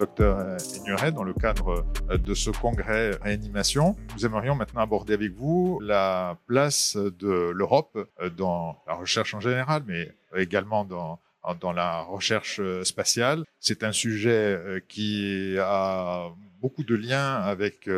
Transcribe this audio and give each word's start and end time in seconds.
docteur 0.00 0.56
Enuret, 0.78 1.12
dans 1.12 1.24
le 1.24 1.34
cadre 1.34 1.84
de 2.08 2.34
ce 2.34 2.48
congrès 2.48 3.10
réanimation. 3.22 3.96
Nous 4.14 4.24
aimerions 4.24 4.54
maintenant 4.54 4.80
aborder 4.80 5.12
avec 5.12 5.32
vous 5.32 5.78
la 5.82 6.38
place 6.46 6.96
de 6.96 7.50
l'Europe 7.50 7.98
dans 8.38 8.82
la 8.86 8.94
recherche 8.94 9.34
en 9.34 9.40
général, 9.40 9.82
mais 9.86 10.10
également 10.34 10.84
dans 10.84 11.20
dans 11.60 11.72
la 11.72 12.00
recherche 12.00 12.60
spatiale. 12.82 13.44
C'est 13.60 13.82
un 13.82 13.92
sujet 13.92 14.82
qui 14.88 15.56
a 15.58 16.28
beaucoup 16.60 16.84
de 16.84 16.94
liens 16.94 17.36
avec 17.36 17.88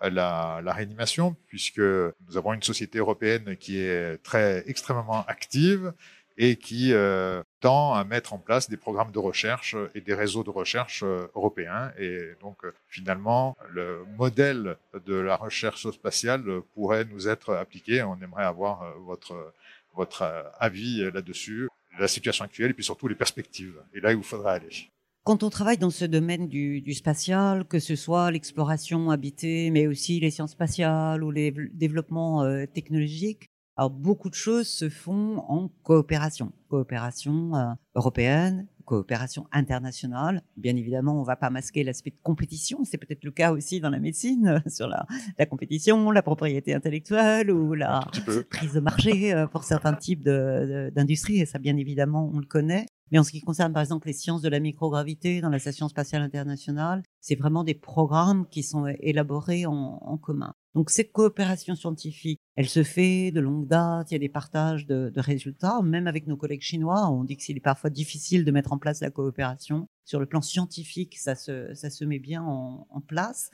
la, 0.00 0.60
la, 0.62 0.72
réanimation, 0.72 1.36
puisque 1.46 1.78
nous 1.78 2.36
avons 2.36 2.52
une 2.54 2.62
société 2.62 2.98
européenne 2.98 3.56
qui 3.58 3.78
est 3.78 4.16
très 4.22 4.62
extrêmement 4.66 5.24
active 5.26 5.92
et 6.38 6.56
qui 6.56 6.92
euh, 6.92 7.42
tend 7.60 7.94
à 7.94 8.04
mettre 8.04 8.34
en 8.34 8.38
place 8.38 8.68
des 8.68 8.76
programmes 8.76 9.10
de 9.10 9.18
recherche 9.18 9.74
et 9.94 10.00
des 10.00 10.14
réseaux 10.14 10.44
de 10.44 10.50
recherche 10.50 11.02
euh, 11.02 11.26
européens. 11.34 11.92
Et 11.98 12.32
donc, 12.40 12.64
euh, 12.64 12.72
finalement, 12.88 13.56
le 13.70 14.04
modèle 14.18 14.76
de 15.06 15.14
la 15.14 15.36
recherche 15.36 15.90
spatiale 15.90 16.44
pourrait 16.74 17.04
nous 17.06 17.28
être 17.28 17.54
appliqué. 17.54 18.02
On 18.02 18.18
aimerait 18.22 18.44
avoir 18.44 18.94
votre, 19.06 19.52
votre 19.94 20.52
avis 20.58 21.10
là-dessus, 21.10 21.68
la 21.98 22.08
situation 22.08 22.44
actuelle 22.44 22.70
et 22.70 22.74
puis 22.74 22.84
surtout 22.84 23.08
les 23.08 23.14
perspectives. 23.14 23.76
Et 23.94 24.00
là, 24.00 24.12
il 24.12 24.16
vous 24.16 24.22
faudra 24.22 24.52
aller. 24.52 24.90
Quand 25.26 25.42
on 25.42 25.50
travaille 25.50 25.76
dans 25.76 25.90
ce 25.90 26.04
domaine 26.04 26.46
du, 26.46 26.80
du 26.80 26.94
spatial, 26.94 27.64
que 27.64 27.80
ce 27.80 27.96
soit 27.96 28.30
l'exploration 28.30 29.10
habitée, 29.10 29.70
mais 29.70 29.88
aussi 29.88 30.20
les 30.20 30.30
sciences 30.30 30.52
spatiales 30.52 31.24
ou 31.24 31.32
les 31.32 31.52
développements 31.72 32.44
euh, 32.44 32.64
technologiques, 32.66 33.50
alors 33.76 33.90
beaucoup 33.90 34.30
de 34.30 34.34
choses 34.34 34.68
se 34.68 34.88
font 34.88 35.44
en 35.48 35.68
coopération, 35.82 36.50
coopération 36.68 37.54
euh, 37.54 37.74
européenne, 37.94 38.66
coopération 38.86 39.46
internationale. 39.52 40.42
Bien 40.56 40.74
évidemment, 40.76 41.18
on 41.18 41.20
ne 41.20 41.26
va 41.26 41.36
pas 41.36 41.50
masquer 41.50 41.84
l'aspect 41.84 42.10
de 42.10 42.16
compétition. 42.22 42.84
C'est 42.84 42.96
peut-être 42.96 43.24
le 43.24 43.32
cas 43.32 43.52
aussi 43.52 43.80
dans 43.80 43.90
la 43.90 43.98
médecine 43.98 44.62
sur 44.66 44.88
la, 44.88 45.06
la 45.38 45.44
compétition, 45.44 46.10
la 46.10 46.22
propriété 46.22 46.72
intellectuelle 46.72 47.50
ou 47.50 47.74
la 47.74 48.00
prise 48.48 48.72
de 48.72 48.80
marché 48.80 49.34
euh, 49.34 49.46
pour 49.46 49.64
certains 49.64 49.94
types 49.94 50.24
d'industries. 50.24 51.40
Et 51.40 51.46
ça, 51.46 51.58
bien 51.58 51.76
évidemment, 51.76 52.30
on 52.32 52.38
le 52.38 52.46
connaît. 52.46 52.86
Mais 53.12 53.18
en 53.18 53.24
ce 53.24 53.30
qui 53.30 53.40
concerne 53.40 53.72
par 53.72 53.82
exemple 53.82 54.08
les 54.08 54.12
sciences 54.12 54.42
de 54.42 54.48
la 54.48 54.58
microgravité 54.58 55.40
dans 55.40 55.48
la 55.48 55.58
Station 55.58 55.88
spatiale 55.88 56.22
internationale, 56.22 57.02
c'est 57.20 57.36
vraiment 57.36 57.62
des 57.62 57.74
programmes 57.74 58.46
qui 58.48 58.62
sont 58.62 58.86
élaborés 59.00 59.66
en, 59.66 60.00
en, 60.02 60.16
commun. 60.16 60.54
Donc 60.76 60.90
cette 60.90 61.10
coopération 61.10 61.74
scientifique, 61.74 62.38
elle 62.54 62.68
se 62.68 62.82
fait 62.82 63.30
de 63.30 63.40
longue 63.40 63.66
date, 63.66 64.10
il 64.10 64.14
y 64.14 64.16
a 64.16 64.18
des 64.18 64.28
partages 64.28 64.84
de, 64.86 65.10
résultats, 65.16 65.80
même 65.80 66.06
avec 66.06 66.26
nos 66.26 66.36
collègues 66.36 66.60
chinois, 66.60 67.10
on 67.10 67.24
dit 67.24 67.38
qu'il 67.38 67.56
est 67.56 67.60
parfois 67.60 67.88
difficile 67.88 68.44
de 68.44 68.50
mettre 68.50 68.74
en 68.74 68.78
place 68.78 69.00
la 69.00 69.10
coopération. 69.10 69.88
Sur 70.04 70.20
le 70.20 70.26
plan 70.26 70.42
scientifique, 70.42 71.16
ça 71.16 71.34
se, 71.34 72.04
met 72.04 72.18
bien 72.18 72.42
en, 72.42 72.86
en 72.90 73.00
place. 73.00 73.50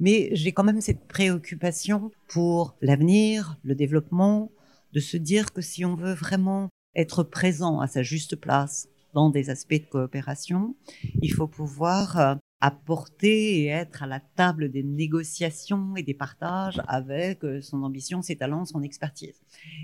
Mais 0.00 0.30
j'ai 0.32 0.52
quand 0.52 0.64
même 0.64 0.80
cette 0.80 1.06
préoccupation 1.08 2.10
pour 2.26 2.74
l'avenir, 2.80 3.58
le 3.64 3.74
développement, 3.74 4.50
de 4.94 5.00
se 5.00 5.18
dire 5.18 5.52
que 5.52 5.60
si 5.60 5.84
on 5.84 5.94
veut 5.94 6.14
vraiment 6.14 6.70
être 6.94 7.22
présent 7.22 7.80
à 7.80 7.86
sa 7.86 8.02
juste 8.02 8.34
place 8.34 8.88
dans 9.12 9.28
des 9.28 9.50
aspects 9.50 9.74
de 9.74 9.90
coopération. 9.90 10.74
Il 11.20 11.32
faut 11.32 11.48
pouvoir 11.48 12.18
euh, 12.18 12.34
apporter 12.62 13.58
et 13.62 13.66
être 13.66 14.04
à 14.04 14.06
la 14.06 14.20
table 14.20 14.70
des 14.70 14.84
négociations 14.84 15.96
et 15.96 16.04
des 16.04 16.14
partages 16.14 16.80
avec 16.86 17.44
euh, 17.44 17.60
son 17.60 17.82
ambition, 17.82 18.22
ses 18.22 18.36
talents, 18.36 18.64
son 18.64 18.82
expertise. 18.82 19.42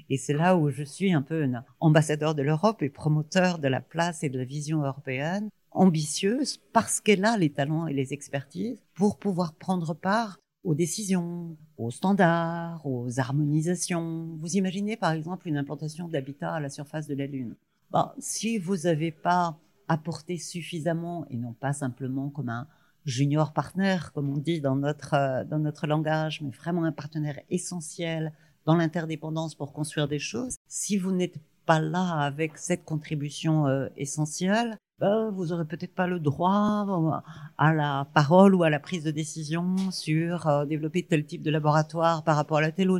Et 0.08 0.16
c'est 0.16 0.32
là 0.32 0.56
où 0.56 0.70
je 0.70 0.84
suis 0.84 1.12
un 1.12 1.22
peu 1.22 1.42
un 1.42 1.64
ambassadeur 1.80 2.36
de 2.36 2.42
l'Europe 2.42 2.80
et 2.82 2.88
promoteur 2.88 3.58
de 3.58 3.66
la 3.66 3.80
place 3.80 4.22
et 4.22 4.28
de 4.28 4.38
la 4.38 4.44
vision 4.44 4.84
européenne, 4.84 5.50
ambitieuse 5.72 6.58
parce 6.72 7.00
qu'elle 7.00 7.24
a 7.24 7.36
les 7.36 7.50
talents 7.50 7.88
et 7.88 7.92
les 7.92 8.12
expertises 8.12 8.80
pour 8.94 9.18
pouvoir 9.18 9.54
prendre 9.54 9.92
part 9.92 10.38
aux 10.62 10.76
décisions, 10.76 11.56
aux 11.78 11.90
standards, 11.90 12.86
aux 12.86 13.18
harmonisations. 13.18 14.36
Vous 14.38 14.56
imaginez 14.56 14.96
par 14.96 15.10
exemple 15.10 15.48
une 15.48 15.56
implantation 15.56 16.06
d'habitat 16.06 16.54
à 16.54 16.60
la 16.60 16.70
surface 16.70 17.08
de 17.08 17.16
la 17.16 17.26
Lune. 17.26 17.56
Bon, 17.90 18.06
si 18.20 18.58
vous 18.58 18.76
n'avez 18.76 19.10
pas 19.10 19.58
apporté 19.88 20.38
suffisamment, 20.38 21.26
et 21.30 21.36
non 21.36 21.52
pas 21.52 21.72
simplement 21.72 22.30
comme 22.30 22.48
un 22.48 22.66
junior 23.04 23.52
partner, 23.52 23.98
comme 24.14 24.28
on 24.28 24.36
dit 24.36 24.60
dans 24.60 24.76
notre, 24.76 25.14
euh, 25.14 25.44
dans 25.44 25.58
notre 25.58 25.86
langage, 25.86 26.40
mais 26.42 26.50
vraiment 26.50 26.84
un 26.84 26.92
partenaire 26.92 27.40
essentiel 27.50 28.32
dans 28.66 28.76
l'interdépendance 28.76 29.54
pour 29.54 29.72
construire 29.72 30.08
des 30.08 30.18
choses, 30.18 30.56
si 30.66 30.98
vous 30.98 31.12
n'êtes 31.12 31.38
pas 31.64 31.80
là 31.80 32.20
avec 32.20 32.58
cette 32.58 32.84
contribution 32.84 33.66
euh, 33.66 33.88
essentielle, 33.96 34.76
ben, 35.00 35.30
vous 35.30 35.52
aurez 35.52 35.64
peut-être 35.64 35.94
pas 35.94 36.08
le 36.08 36.18
droit 36.18 36.86
euh, 36.88 37.30
à 37.56 37.72
la 37.72 38.08
parole 38.14 38.54
ou 38.54 38.64
à 38.64 38.70
la 38.70 38.80
prise 38.80 39.04
de 39.04 39.12
décision 39.12 39.76
sur 39.92 40.48
euh, 40.48 40.64
développer 40.64 41.04
tel 41.04 41.24
type 41.24 41.42
de 41.42 41.50
laboratoire 41.50 42.24
par 42.24 42.34
rapport 42.34 42.56
à 42.58 42.60
la 42.60 42.72
telle 42.72 42.90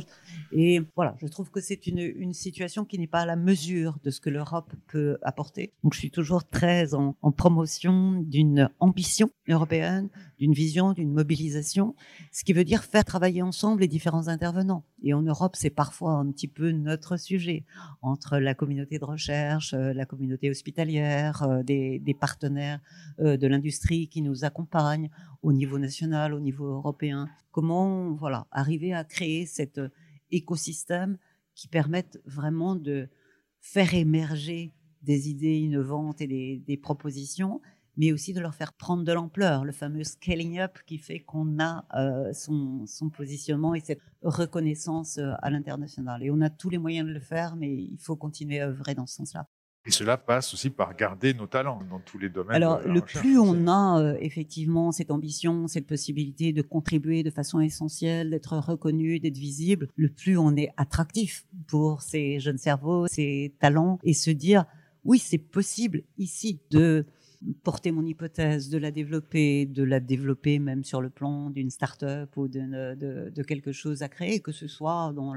Et 0.53 0.81
voilà, 0.95 1.15
je 1.21 1.27
trouve 1.27 1.51
que 1.51 1.59
c'est 1.59 1.87
une, 1.87 1.99
une 1.99 2.33
situation 2.33 2.85
qui 2.85 2.99
n'est 2.99 3.07
pas 3.07 3.21
à 3.21 3.25
la 3.25 3.35
mesure 3.35 3.97
de 4.03 4.11
ce 4.11 4.21
que 4.21 4.29
l'Europe 4.29 4.71
peut 4.87 5.17
apporter. 5.23 5.73
Donc 5.83 5.93
je 5.93 5.99
suis 5.99 6.11
toujours 6.11 6.45
très 6.45 6.93
en 6.93 7.13
promotion 7.35 8.21
d'une 8.21 8.69
ambition 8.79 9.29
européenne, 9.49 10.09
d'une 10.39 10.53
vision, 10.53 10.93
d'une 10.93 11.11
mobilisation, 11.11 11.95
ce 12.31 12.43
qui 12.43 12.53
veut 12.53 12.63
dire 12.63 12.83
faire 12.83 13.05
travailler 13.05 13.41
ensemble 13.41 13.81
les 13.81 13.87
différents 13.87 14.29
intervenants. 14.29 14.85
Et 15.03 15.13
en 15.13 15.21
Europe, 15.21 15.55
c'est 15.55 15.69
parfois 15.69 16.13
un 16.13 16.31
petit 16.31 16.47
peu 16.47 16.71
notre 16.71 17.17
sujet 17.17 17.65
entre 18.01 18.37
la 18.37 18.55
communauté 18.55 18.99
de 18.99 19.05
recherche, 19.05 19.73
euh, 19.73 19.93
la 19.93 20.05
communauté 20.05 20.49
hospitalière, 20.49 21.47
des 21.63 21.99
des, 21.99 22.13
partenaires 22.13 22.79
euh, 23.19 23.37
de 23.37 23.47
l'industrie 23.47 24.07
qui 24.07 24.21
nous 24.21 24.45
accompagnent 24.45 25.09
au 25.41 25.53
niveau 25.53 25.79
national, 25.79 26.33
au 26.33 26.39
niveau 26.39 26.65
européen. 26.65 27.27
Comment 27.51 28.13
voilà 28.13 28.47
arriver 28.51 28.93
à 28.93 29.03
créer 29.03 29.45
cet 29.45 29.77
euh, 29.77 29.89
écosystème 30.31 31.17
qui 31.55 31.67
permette 31.67 32.21
vraiment 32.25 32.75
de 32.75 33.09
faire 33.59 33.93
émerger 33.93 34.73
des 35.01 35.29
idées 35.29 35.57
innovantes 35.57 36.21
et 36.21 36.61
des, 36.65 36.77
propositions, 36.77 37.61
mais 37.99 38.11
aussi 38.13 38.33
de 38.33 38.39
leur 38.39 38.55
faire 38.55 38.73
prendre 38.73 39.03
de 39.03 39.11
l'ampleur, 39.11 39.65
le 39.65 39.71
fameux 39.73 40.03
scaling 40.03 40.59
up 40.59 40.79
qui 40.87 40.97
fait 40.97 41.19
qu'on 41.19 41.59
a 41.59 41.85
euh, 41.95 42.33
son, 42.33 42.85
son, 42.87 43.09
positionnement 43.09 43.75
et 43.75 43.81
cette 43.81 44.01
reconnaissance 44.23 45.19
à 45.19 45.49
l'international. 45.49 46.23
Et 46.23 46.31
on 46.31 46.39
a 46.41 46.49
tous 46.49 46.69
les 46.69 46.77
moyens 46.77 47.07
de 47.07 47.13
le 47.13 47.19
faire, 47.19 47.57
mais 47.57 47.71
il 47.71 47.97
faut 47.99 48.15
continuer 48.15 48.61
à 48.61 48.69
œuvrer 48.69 48.95
dans 48.95 49.05
ce 49.05 49.15
sens-là. 49.15 49.47
Et 49.85 49.91
cela 49.91 50.17
passe 50.17 50.53
aussi 50.53 50.69
par 50.69 50.95
garder 50.95 51.33
nos 51.33 51.47
talents 51.47 51.81
dans 51.89 51.99
tous 51.99 52.19
les 52.19 52.29
domaines. 52.29 52.55
Alors, 52.55 52.79
le 52.85 53.01
plus 53.01 53.39
on 53.39 53.67
a 53.67 53.99
euh, 53.99 54.17
effectivement 54.19 54.91
cette 54.91 55.09
ambition, 55.09 55.67
cette 55.67 55.87
possibilité 55.87 56.53
de 56.53 56.61
contribuer 56.61 57.23
de 57.23 57.31
façon 57.31 57.59
essentielle, 57.59 58.29
d'être 58.29 58.57
reconnu, 58.57 59.19
d'être 59.19 59.37
visible, 59.37 59.87
le 59.95 60.09
plus 60.09 60.37
on 60.37 60.55
est 60.55 60.69
attractif 60.77 61.45
pour 61.67 62.01
ces 62.01 62.39
jeunes 62.39 62.57
cerveaux, 62.57 63.07
ces 63.07 63.55
talents, 63.59 63.99
et 64.03 64.13
se 64.13 64.31
dire 64.31 64.65
oui, 65.05 65.17
c'est 65.17 65.37
possible 65.37 66.03
ici 66.17 66.59
de 66.71 67.05
porter 67.63 67.91
mon 67.91 68.05
hypothèse, 68.05 68.69
de 68.69 68.77
la 68.77 68.91
développer, 68.91 69.65
de 69.65 69.83
la 69.83 69.99
développer 69.99 70.59
même 70.59 70.83
sur 70.83 71.01
le 71.01 71.09
plan 71.09 71.49
d'une 71.49 71.69
start-up 71.69 72.35
ou 72.35 72.47
de, 72.47 73.41
quelque 73.43 73.71
chose 73.71 74.03
à 74.03 74.09
créer, 74.09 74.41
que 74.41 74.51
ce 74.51 74.67
soit 74.67 75.13
dans 75.15 75.33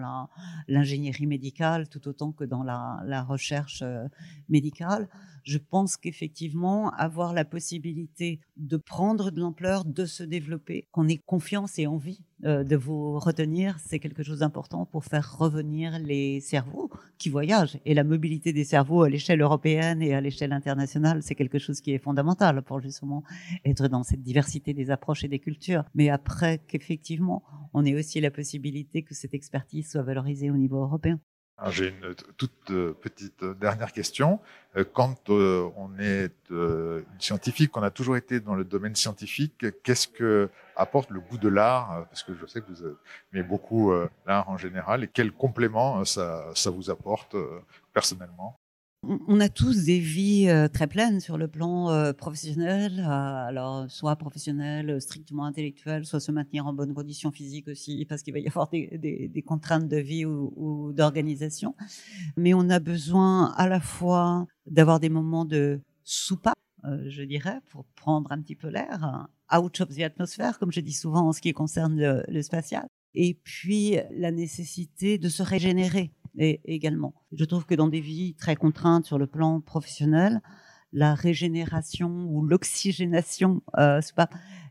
l'ingénierie 0.69 1.27
médicale 1.27 1.89
tout 1.89 2.09
autant 2.09 2.33
que 2.33 2.45
dans 2.45 2.63
la, 2.63 3.01
la 3.07 3.23
recherche 3.23 3.83
euh, 3.83 4.07
médicale. 4.49 5.09
Je 5.45 5.59
pense 5.59 5.97
qu'effectivement, 5.97 6.91
avoir 6.91 7.33
la 7.33 7.45
possibilité 7.45 8.41
de 8.57 8.77
prendre 8.77 9.31
de 9.31 9.41
l'ampleur, 9.41 9.85
de 9.85 10.05
se 10.05 10.23
développer, 10.23 10.89
qu'on 10.93 11.09
ait 11.09 11.19
confiance 11.19 11.79
et 11.79 11.87
envie 11.87 12.25
de 12.43 12.77
vous 12.77 13.19
retenir, 13.19 13.79
c'est 13.79 13.99
quelque 13.99 14.23
chose 14.23 14.41
d'important 14.41 14.85
pour 14.87 15.05
faire 15.05 15.39
revenir 15.39 15.99
les 15.99 16.41
cerveaux 16.41 16.91
qui 17.19 17.29
voyagent. 17.29 17.79
Et 17.85 17.95
la 17.95 18.05
mobilité 18.05 18.53
des 18.53 18.65
cerveaux 18.65 19.03
à 19.03 19.09
l'échelle 19.09 19.41
européenne 19.41 20.03
et 20.03 20.15
à 20.15 20.21
l'échelle 20.21 20.53
internationale, 20.53 21.23
c'est 21.23 21.35
quelque 21.35 21.59
chose 21.59 21.81
qui 21.81 21.93
est 21.93 21.99
fondamental 21.99 22.63
pour 22.63 22.81
justement 22.81 23.23
être 23.65 23.89
dans 23.89 24.03
cette 24.03 24.23
diversité 24.23 24.75
des 24.75 24.91
approches 24.91 25.25
et 25.25 25.29
des 25.29 25.39
cultures. 25.39 25.85
Mais 25.95 26.11
après 26.11 26.59
qu'effectivement, 26.67 27.43
on 27.75 27.85
ait 27.85 27.95
aussi 27.95 28.21
la 28.21 28.31
possibilité 28.31 29.03
que 29.03 29.15
cette 29.15 29.35
expertise 29.35 29.91
soit 29.91 30.03
valorisée 30.03 30.51
au 30.51 30.57
niveau 30.57 30.83
européen. 30.83 31.21
J'ai 31.71 31.89
une 31.89 32.15
toute 32.37 32.71
euh, 32.71 32.93
petite 32.93 33.43
euh, 33.43 33.55
dernière 33.55 33.93
question. 33.93 34.41
Euh, 34.77 34.85
quand 34.91 35.31
on 35.31 35.99
est 35.99 36.33
scientifique, 37.19 37.73
qu'on 37.73 37.83
a 37.83 37.91
toujours 37.91 38.17
été 38.17 38.41
dans 38.41 38.55
le 38.55 38.65
domaine 38.65 38.95
scientifique, 38.95 39.67
qu'est-ce 39.83 40.09
que 40.09 40.51
apporte 40.77 41.11
le 41.11 41.21
goût 41.21 41.39
de 41.39 41.49
l'art 41.49 42.07
Parce 42.09 42.23
que 42.23 42.35
je 42.35 42.47
sais 42.47 42.61
que 42.61 42.67
vous 42.71 42.85
aimez 43.33 43.43
beaucoup 43.43 43.93
l'art 44.27 44.49
en 44.49 44.57
général. 44.57 45.05
Et 45.05 45.09
quel 45.09 45.33
complément 45.33 46.05
ça, 46.05 46.47
ça 46.55 46.71
vous 46.71 46.91
apporte 46.91 47.37
personnellement? 47.93 48.62
On 49.05 49.41
a 49.41 49.49
tous 49.49 49.85
des 49.85 49.99
vies 49.99 50.49
euh, 50.49 50.69
très 50.69 50.87
pleines 50.87 51.19
sur 51.21 51.37
le 51.37 51.49
plan 51.49 51.91
euh, 51.91 52.13
professionnel, 52.13 53.01
euh, 53.01 53.49
alors 53.49 53.91
soit 53.91 54.15
professionnel, 54.15 55.01
strictement 55.01 55.45
intellectuel, 55.45 56.05
soit 56.05 56.21
se 56.21 56.31
maintenir 56.31 56.67
en 56.67 56.73
bonne 56.73 56.95
condition 56.95 57.33
physique 57.33 57.67
aussi, 57.69 58.05
parce 58.05 58.23
qu'il 58.23 58.33
va 58.33 58.39
y 58.39 58.47
avoir 58.47 58.69
des, 58.71 59.45
contraintes 59.45 59.89
de 59.89 59.97
vie 59.97 60.25
ou, 60.25 60.93
d'organisation. 60.93 61.75
Mais 62.37 62.55
on 62.55 62.71
a 62.71 62.79
besoin 62.79 63.53
à 63.57 63.69
la 63.69 63.81
fois 63.81 64.47
d'avoir 64.67 65.01
des 65.01 65.09
moments 65.09 65.45
de 65.45 65.81
soupape, 66.05 66.55
je 66.85 67.23
dirais, 67.23 67.59
pour 67.71 67.85
prendre 67.97 68.31
un 68.31 68.41
petit 68.41 68.57
peu 68.57 68.69
l'air, 68.69 69.29
out 69.53 69.81
of 69.81 69.89
the 69.89 70.03
atmosphere, 70.03 70.59
comme 70.59 70.73
je 70.73 70.81
dis 70.81 70.93
souvent 70.93 71.29
en 71.29 71.33
ce 71.33 71.41
qui 71.41 71.53
concerne 71.53 72.23
le, 72.29 72.43
spatial. 72.43 72.87
Et 73.15 73.35
puis 73.35 73.97
la 74.13 74.31
nécessité 74.31 75.19
de 75.19 75.29
se 75.29 75.43
régénérer 75.43 76.13
également. 76.39 77.15
Je 77.33 77.45
trouve 77.45 77.67
que 77.67 77.75
dans 77.75 77.89
des 77.89 78.01
vies 78.01 78.35
très 78.35 78.57
contraintes 78.57 79.05
sur 79.05 79.19
le 79.19 79.27
plan 79.27 79.61
professionnel, 79.61 80.41
la 80.93 81.15
régénération 81.15 82.27
ou 82.29 82.45
l'oxygénation, 82.45 83.63
euh, 83.79 84.01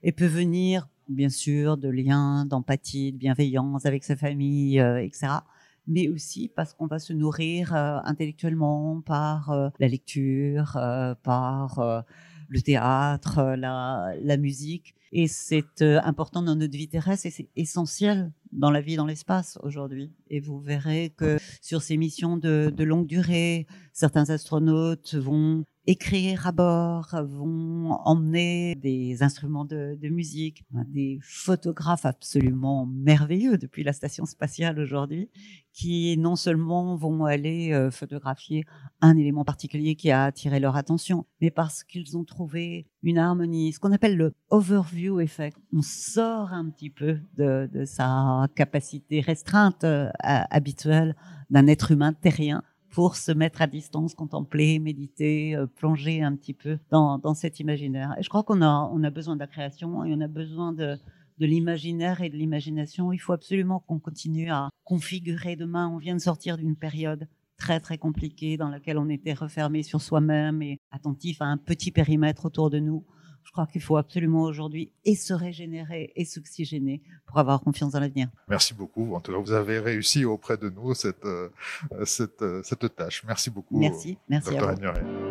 et 0.03 0.11
peut 0.11 0.25
venir 0.25 0.87
bien 1.09 1.29
sûr 1.29 1.77
de 1.77 1.89
liens, 1.89 2.45
d'empathie, 2.45 3.11
de 3.11 3.17
bienveillance 3.17 3.85
avec 3.85 4.03
sa 4.03 4.15
famille, 4.15 4.79
euh, 4.79 5.03
etc 5.03 5.29
mais 5.87 6.07
aussi 6.09 6.47
parce 6.55 6.75
qu'on 6.75 6.85
va 6.85 6.99
se 6.99 7.11
nourrir 7.11 7.75
euh, 7.75 7.97
intellectuellement 8.03 9.01
par 9.01 9.71
la 9.79 9.87
lecture, 9.87 10.73
par 11.23 12.05
le 12.47 12.61
théâtre, 12.61 13.55
la 13.57 14.37
musique. 14.37 14.93
Et 15.11 15.27
c'est 15.27 15.81
important 15.81 16.43
dans 16.43 16.55
notre 16.55 16.77
vie 16.77 16.87
terrestre 16.87 17.25
et 17.25 17.31
c'est 17.31 17.49
essentiel 17.55 18.31
dans 18.51 18.71
la 18.71 18.81
vie 18.81 18.95
dans 18.95 19.05
l'espace 19.05 19.57
aujourd'hui. 19.63 20.11
Et 20.29 20.39
vous 20.39 20.59
verrez 20.59 21.13
que 21.15 21.37
sur 21.61 21.81
ces 21.81 21.97
missions 21.97 22.37
de, 22.37 22.71
de 22.75 22.83
longue 22.83 23.07
durée, 23.07 23.67
certains 23.93 24.29
astronautes 24.29 25.15
vont 25.15 25.63
écrire 25.87 26.45
à 26.45 26.51
bord, 26.51 27.09
vont 27.23 27.91
emmener 28.05 28.75
des 28.75 29.23
instruments 29.23 29.65
de, 29.65 29.97
musique, 30.09 30.63
des 30.87 31.19
photographes 31.23 32.05
absolument 32.05 32.85
merveilleux 32.85 33.57
depuis 33.57 33.83
la 33.83 33.93
station 33.93 34.25
spatiale 34.25 34.79
aujourd'hui, 34.79 35.29
qui 35.73 36.17
non 36.17 36.35
seulement 36.35 36.95
vont 36.95 37.25
aller 37.25 37.71
euh, 37.73 37.89
photographier 37.89 38.65
un 38.99 39.17
élément 39.17 39.43
particulier 39.43 39.95
qui 39.95 40.11
a 40.11 40.25
attiré 40.25 40.59
leur 40.59 40.75
attention, 40.75 41.25
mais 41.39 41.49
parce 41.49 41.83
qu'ils 41.83 42.17
ont 42.17 42.25
trouvé 42.25 42.87
une 43.01 43.17
harmonie, 43.17 43.73
ce 43.73 43.79
qu'on 43.79 43.91
appelle 43.91 44.17
le 44.17 44.33
overview 44.49 45.19
effect. 45.19 45.57
On 45.73 45.81
sort 45.81 46.53
un 46.53 46.69
petit 46.69 46.91
peu 46.91 47.17
de, 47.35 47.67
de 47.71 47.85
sa 47.85 48.47
capacité 48.55 49.21
restreinte 49.21 49.83
euh, 49.83 50.09
habituelle 50.21 51.15
d'un 51.49 51.67
être 51.67 51.91
humain 51.91 52.13
terrien 52.13 52.63
pour 52.91 53.15
se 53.15 53.31
mettre 53.31 53.61
à 53.61 53.67
distance, 53.67 54.13
contempler, 54.13 54.79
méditer, 54.79 55.55
euh, 55.55 55.65
plonger 55.65 56.21
un 56.21 56.35
petit 56.35 56.53
peu 56.53 56.77
dans, 56.89 57.17
dans, 57.17 57.33
cet 57.33 57.59
imaginaire. 57.59 58.13
Et 58.19 58.23
je 58.23 58.29
crois 58.29 58.43
qu'on 58.43 58.61
a, 58.61 58.89
on 58.93 59.03
a 59.03 59.09
besoin 59.09 59.35
de 59.35 59.39
la 59.39 59.47
création 59.47 60.03
et 60.03 60.13
on 60.13 60.21
a 60.21 60.27
besoin 60.27 60.73
de, 60.73 60.97
de 61.39 61.45
l'imaginaire 61.45 62.21
et 62.21 62.29
de 62.29 62.35
l'imagination. 62.35 63.13
Il 63.13 63.17
faut 63.17 63.33
absolument 63.33 63.79
qu'on 63.79 63.99
continue 63.99 64.51
à 64.51 64.69
configurer 64.83 65.55
demain. 65.55 65.89
On 65.89 65.97
vient 65.97 66.15
de 66.15 66.21
sortir 66.21 66.57
d'une 66.57 66.75
période 66.75 67.27
très 67.57 67.79
très 67.79 67.97
compliquée 67.97 68.57
dans 68.57 68.69
laquelle 68.69 68.97
on 68.97 69.09
était 69.09 69.33
refermé 69.33 69.83
sur 69.83 70.01
soi-même 70.01 70.61
et 70.61 70.79
attentif 70.91 71.41
à 71.41 71.45
un 71.45 71.57
petit 71.57 71.91
périmètre 71.91 72.45
autour 72.45 72.69
de 72.69 72.79
nous. 72.79 73.05
Je 73.51 73.53
crois 73.53 73.67
qu'il 73.67 73.81
faut 73.81 73.97
absolument 73.97 74.43
aujourd'hui 74.43 74.93
et 75.03 75.13
se 75.13 75.33
régénérer 75.33 76.13
et 76.15 76.23
s'oxygéner 76.23 77.01
pour 77.25 77.37
avoir 77.37 77.59
confiance 77.59 77.91
dans 77.91 77.99
l'avenir. 77.99 78.29
Merci 78.47 78.73
beaucoup. 78.73 79.13
En 79.13 79.19
tout 79.19 79.33
cas, 79.33 79.39
vous 79.39 79.51
avez 79.51 79.79
réussi 79.79 80.23
auprès 80.23 80.55
de 80.55 80.69
nous 80.69 80.93
cette, 80.93 81.25
euh, 81.25 81.49
cette, 82.05 82.41
euh, 82.43 82.61
cette 82.63 82.95
tâche. 82.95 83.25
Merci 83.27 83.49
beaucoup. 83.49 83.77
Merci. 83.77 84.17
Merci 84.29 84.55
à 84.55 84.73
vous. 84.73 85.30